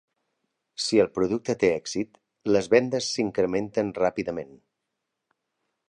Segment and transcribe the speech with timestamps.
[0.85, 2.19] Si el producte té èxit,
[2.55, 4.59] les vendes s'incrementen ràpidament.